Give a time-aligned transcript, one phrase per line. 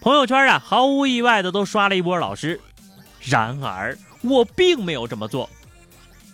[0.00, 2.60] 朋友圈啊，毫无意外的都刷了一波老师。
[3.20, 5.50] 然而，我并没有这么做，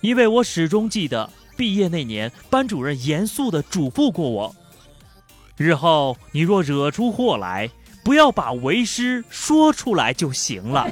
[0.00, 4.54] 因为我始终记得毕业那年，班主任严肃的嘱咐过我：
[5.56, 7.70] 日后你若惹出祸来，
[8.04, 10.86] 不要把为师说出来就行了。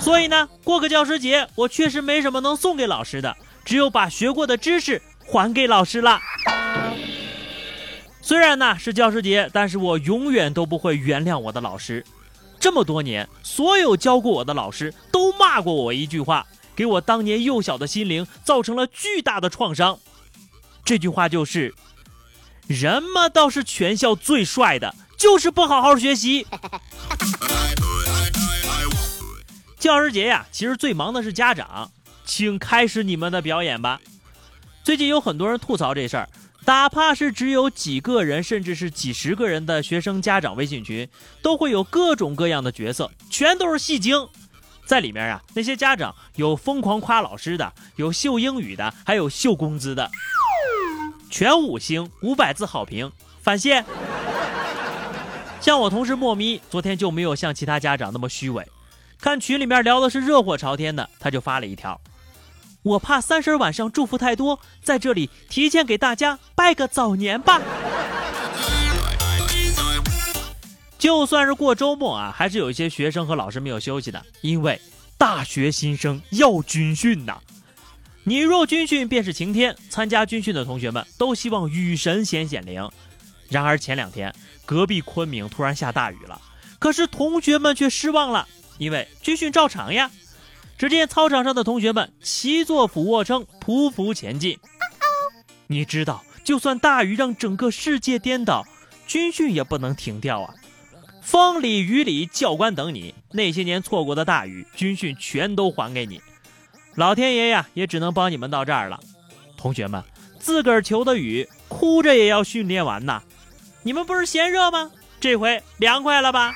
[0.00, 6.20] 所以呢，过个教师节，我确实没什么能送给老师的，只有把学过的知识还给老师了。
[8.28, 12.04] 虽然呢是教师节，但是我永远都不会原谅我的老师。
[12.60, 19.98] 这么多年，所有教过我的老师都骂过我一句话，给我当年幼小的心灵造成了巨大的创伤。
[20.84, 21.74] 这句话就是
[22.68, 26.46] ：“人嘛，倒是全校最帅的，就是不好好学习。”
[29.80, 31.90] 教师节呀，其实最忙的是家长，
[32.26, 34.02] 请开始你们的表演吧。
[34.84, 36.28] 最近有很多人吐槽这事儿。
[36.66, 41.08] 哪怕是只有几个人，甚至是几十个人的学生家长微信群，
[41.40, 44.28] 都会有各种各样的角色，全都是戏精。
[44.84, 50.10] 在里面啊，那些家长有疯狂夸老师的，有秀英语的，还有秀工资的，
[51.30, 53.10] 全五星五百字好评，
[53.42, 53.84] 返现。
[55.60, 58.66] 像我同事莫咪，昨天就没有像其他家长那么虚伪，
[59.20, 62.00] 看群里面聊的是热火朝天的，他就发了一条。
[62.88, 67.60] 我怕三十晚上祝福太多，在这里提前给大家拜个早年吧。
[70.98, 74.80] 就算是过周末啊，还是有一些学生和老师没有休息的，因为
[75.18, 77.38] 大学新生要军训呐。
[78.24, 82.90] 你若军训便是晴天，参加军训的同学们都希望雨神显显灵。
[83.50, 84.34] 然而前两天
[84.64, 86.40] 隔壁昆明突然下大雨了，
[86.78, 90.10] 可是同学们却失望了，因为军训照常呀。
[90.78, 94.56] 只见操场上的同学们齐做俯卧撑，匍匐前进。
[95.66, 98.64] 你知道，就算大雨让整个世界颠倒，
[99.06, 100.54] 军训也不能停掉啊！
[101.20, 103.12] 风里雨里，教官等你。
[103.32, 106.22] 那些年错过的大雨，军训全都还给你。
[106.94, 109.00] 老天爷呀，也只能帮你们到这儿了。
[109.56, 110.02] 同学们，
[110.38, 113.20] 自个儿求的雨，哭着也要训练完呐！
[113.82, 114.92] 你们不是嫌热吗？
[115.20, 116.54] 这回凉快了吧？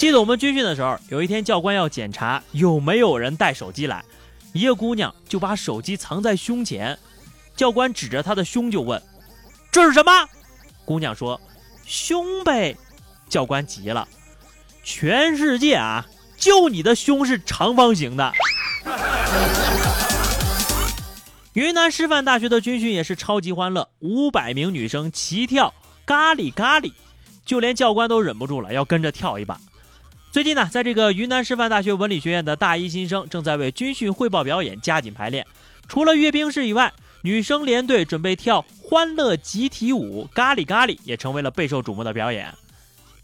[0.00, 4.02] 记得我们军训的时候，有一天教官要检查有没有人带手机来，
[4.54, 6.98] 一个姑娘就把手机藏在胸前，
[7.54, 9.02] 教官指着她的胸就问
[9.70, 10.10] ：“这是什么？”
[10.86, 11.38] 姑娘说
[11.84, 12.74] ：“胸呗。”
[13.28, 14.08] 教官急了
[14.82, 16.06] ：“全世界啊，
[16.38, 18.32] 就你的胸是长方形的。”
[21.52, 25.74] 云南师范大学的军训也是超级欢乐，五百名女生齐跳
[26.06, 26.90] 咖喱咖喱，
[27.44, 29.60] 就连教官都忍不住了，要跟着跳一把。
[30.32, 35.44] 最近呢，在这个云南师范大学文理学院的大一新生正在为军训汇报表演加紧排练。
[35.88, 36.92] 除了阅兵式以外，
[37.22, 42.54] 女生连队准备跳欢乐集体舞，咖喱咖喱也成为了备受瞩目的表演。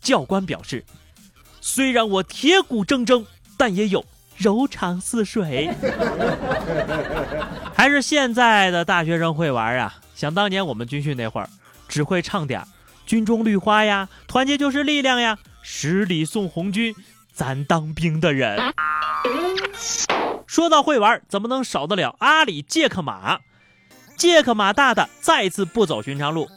[0.00, 0.84] 教官表示，
[1.60, 3.24] 虽然我铁骨铮铮，
[3.56, 4.04] 但也有
[4.36, 5.70] 柔肠似水。
[7.72, 9.94] 还是现在的大学生会玩啊！
[10.16, 11.48] 想当年我们军训那会儿，
[11.86, 12.64] 只会唱点
[13.06, 15.38] “军中绿花”呀，“团结就是力量”呀。
[15.68, 16.94] 十里送红军，
[17.32, 18.56] 咱当兵的人。
[20.46, 23.40] 说到会玩，怎么能少得了阿里杰克马？
[24.16, 26.48] 杰克马大大再次不走寻常路。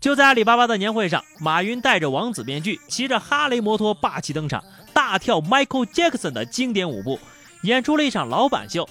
[0.00, 4.62] 就在阿里巴巴的年会上，马云戴着王子面具，骑着哈雷摩托霸气登场，
[4.92, 7.20] 大跳 Michael Jackson 的经典舞步，
[7.62, 8.86] 演出了一场老板秀。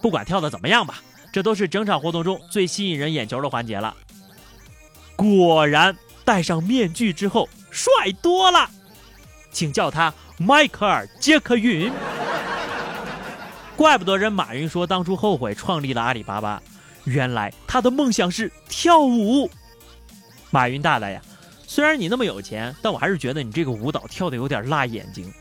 [0.00, 1.02] 不管跳的怎么样吧，
[1.32, 3.96] 这都是整场活动中最吸引人眼球的环节了。
[5.16, 7.92] 果然，戴上面具之后，帅
[8.22, 8.70] 多了。
[9.52, 11.92] 请叫他迈克尔·杰克云。
[13.76, 16.62] 怪不得人马云说当初后悔创立了阿里巴巴，
[17.04, 19.50] 原来他的梦想是跳舞。
[20.50, 21.20] 马云大大呀，
[21.66, 25.32] 虽然你那么有钱，但我还是觉得你这个舞蹈跳的有点辣眼睛。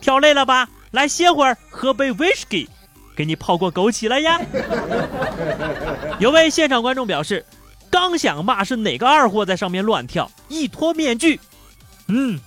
[0.00, 0.68] 跳累了吧？
[0.90, 2.68] 来歇会儿，喝杯威士忌，
[3.16, 4.40] 给你泡过枸杞了呀。
[6.18, 7.44] 有位现场观众表示，
[7.90, 11.40] 刚想骂是哪个二货在上面乱跳，一脱面具，
[12.08, 12.38] 嗯。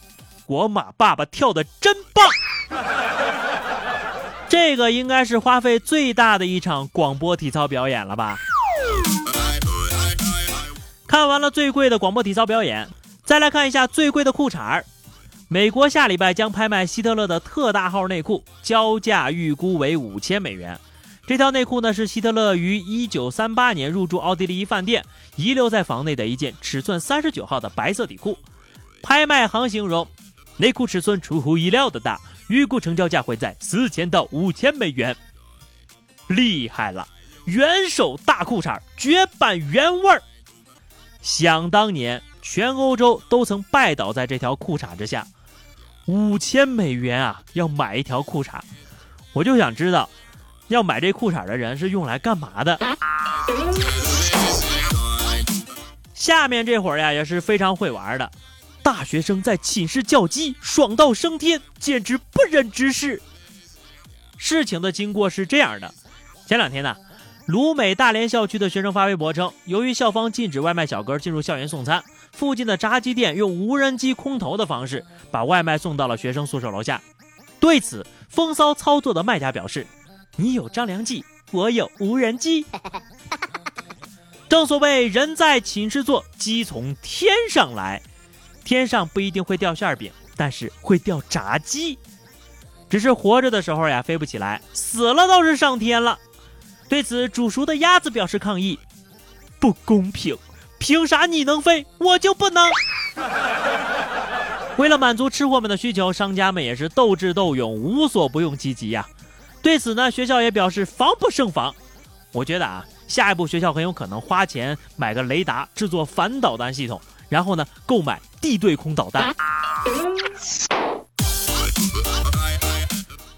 [0.46, 2.30] 国马爸爸跳的真棒，
[4.48, 8.38] 这个应该是花费最大的一场广播体操表演了吧？
[11.08, 12.88] 看完了最贵的广播体操表演，
[13.24, 14.86] 再来看一下最贵的裤衩儿。
[15.48, 20.80] 美国下礼拜将拍卖希特勒的特大号内裤，交价预估为五千美元。
[21.28, 25.04] 这条内裤呢是希特勒于一九三八年入住奥地利饭店
[25.36, 28.38] 遗留在房内的一件尺寸三十九号的白色底裤。
[29.02, 30.08] 拍卖行形容
[30.58, 35.16] 内裤尺寸出乎意料的大，预估成交价会在四千到五千美元。
[36.28, 37.08] 厉害了，
[37.46, 40.22] 元首大裤衩，绝版原味儿。
[41.22, 45.28] 想当年，全欧洲都曾拜倒在这条裤衩之下。
[46.06, 48.60] 五千美元啊，要买一条裤衩，
[49.34, 50.08] 我就想知道，
[50.68, 52.80] 要买这裤衩的人是用来干嘛的？
[56.14, 58.32] 下面这会儿呀，也是非常会玩的，
[58.86, 63.20] 大学生在寝室叫鸡，爽到升天，简直不忍直视。
[64.38, 65.92] 事情的经过是这样的，
[66.46, 66.96] 前两天呢，
[67.48, 72.04] 鲁美大连校区的学生发微博称，由于校方禁止外卖小哥进入校园送餐。
[72.32, 77.02] 附近的炸鸡店用无人机空投的方式把外卖送到了学生宿舍楼下。
[77.60, 79.88] 对此，风骚操作的卖家表示
[80.38, 82.64] ：“你有张良计，我有无人机。
[84.48, 88.00] 正所谓人在寝室坐，鸡从天上来。
[88.66, 91.98] 天上不一定会掉馅饼，但是会掉炸鸡。
[92.90, 96.20] 只是活着的时候呀飞不起来，死了倒是上天了。”
[96.90, 98.78] 对此，煮熟的鸭子表示抗议
[99.62, 100.38] ：“不公平。”
[100.78, 102.70] 凭啥你能飞，我就不能？
[104.78, 109.08] 为了满足吃货们的需求，商家们也是斗智斗勇，无所不用其极呀。
[109.64, 111.74] 对此呢，学校也表示防不胜防。
[112.32, 119.36] 我觉得啊，下一步学校很有可能花钱买个雷达，制作反导弹系统，然后呢，购买地对空导弹。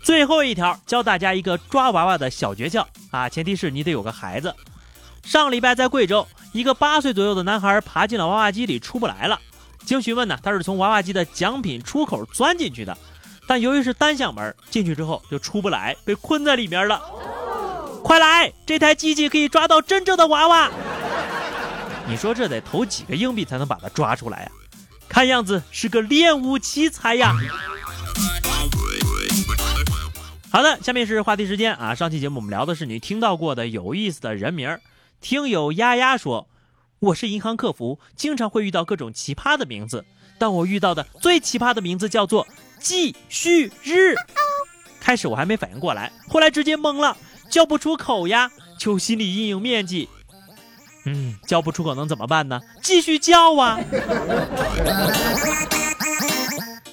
[0.02, 4.54] 最后一条，教大家一个抓娃娃的小诀窍啊，前提是你得有个孩子。
[5.24, 6.28] 上礼拜在贵州。
[6.54, 9.40] 一个八岁左右的男孩爬进了娃娃机里，出不来了。
[9.86, 12.98] 经询问呢，他是从娃娃机的奖品出口钻进去的，
[13.48, 17.00] 但由于是单向门，进去之后就出不来，被困在里面了。
[18.02, 20.72] 快来，这台机器可以抓到真正的娃娃。
[22.10, 24.52] 你说这得投几个硬币才能把它抓出来呀？
[25.10, 27.36] 看样子是个练武奇才呀。
[30.50, 31.94] 好的，下面是话题时间啊。
[31.94, 34.82] 上期节目我们聊的是你听到过的有意思的人名儿。
[35.20, 36.48] 听友丫丫说，
[37.00, 40.06] 我是银行客服，经常会遇到各种奇葩的名字，
[40.40, 42.48] 但我遇到的最奇葩的名字叫做
[42.80, 44.16] 继续日。
[45.02, 47.18] 开始我还没反应过来，后来直接懵了，
[47.50, 50.08] 叫不出口呀，求心理阴影面积。
[51.08, 52.60] 嗯，叫不出口能怎么办呢？
[52.84, 53.80] 继续叫啊！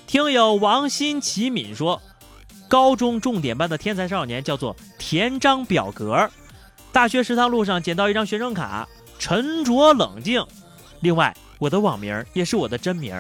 [0.07, 2.01] 听友王新奇敏说，
[2.69, 6.31] 高中重点班的天才少年叫做填张表格。
[6.93, 8.89] 大学食堂路上捡到一张学生卡，
[9.19, 10.47] 沉着冷静。
[11.01, 13.13] 另外，我的网名也是我的真名。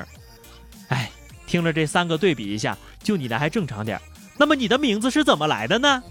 [0.86, 1.10] 哎，
[1.44, 4.00] 听了这三个对比一下，就你的还正常点。
[4.36, 6.00] 那么你的名字是怎么来的呢？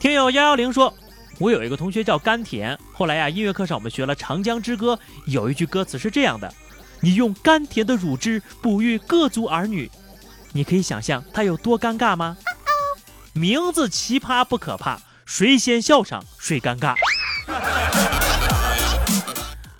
[0.00, 0.92] 听友幺幺零说，
[1.38, 2.78] 我有一个同学叫甘甜。
[2.92, 4.94] 后来呀，音乐课上我们学了《长江之歌》，
[5.26, 6.52] 有一句歌词是这样的
[7.00, 9.90] ：“你用甘甜的乳汁哺育各族儿女。”
[10.52, 12.36] 你可以想象他有多尴尬吗？
[13.34, 16.94] 名字奇葩不可怕，谁先笑场谁尴尬。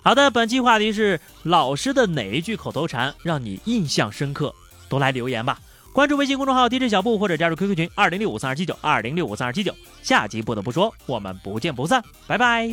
[0.03, 4.53] 好的，本期话题是老师的哪一句口头禅让你印象深刻？
[4.87, 5.59] 都来留言吧！
[5.97, 9.73] 关注微信公众号 DJ 小布或者加入 QQ 群二零六五三二七九二零六五三二七九。
[10.03, 12.69] 下集不得不说，我们不见不散，拜拜。